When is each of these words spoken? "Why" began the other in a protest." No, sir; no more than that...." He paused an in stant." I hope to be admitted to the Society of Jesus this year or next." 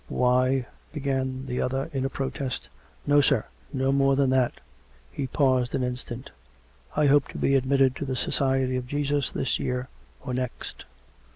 "Why" 0.07 0.65
began 0.95 1.45
the 1.45 1.61
other 1.61 1.87
in 1.93 2.05
a 2.05 2.09
protest." 2.09 2.67
No, 3.05 3.21
sir; 3.21 3.45
no 3.71 3.91
more 3.91 4.15
than 4.15 4.31
that...." 4.31 4.53
He 5.11 5.27
paused 5.27 5.75
an 5.75 5.83
in 5.83 5.95
stant." 5.95 6.31
I 6.95 7.05
hope 7.05 7.27
to 7.27 7.37
be 7.37 7.53
admitted 7.53 7.95
to 7.97 8.05
the 8.05 8.15
Society 8.15 8.77
of 8.77 8.87
Jesus 8.87 9.29
this 9.29 9.59
year 9.59 9.89
or 10.25 10.33
next." 10.33 10.85